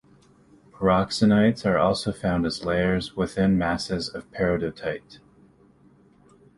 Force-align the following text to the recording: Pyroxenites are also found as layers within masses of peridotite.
Pyroxenites 0.71 1.63
are 1.63 1.77
also 1.77 2.11
found 2.11 2.47
as 2.47 2.65
layers 2.65 3.15
within 3.15 3.55
masses 3.55 4.09
of 4.09 4.31
peridotite. 4.31 5.19